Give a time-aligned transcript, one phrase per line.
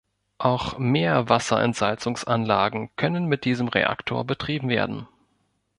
[0.39, 5.05] Auch Meerwasserentsalzungsanlagen können mit diesem Reaktor betrieben werden.